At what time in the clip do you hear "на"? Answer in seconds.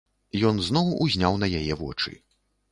1.45-1.53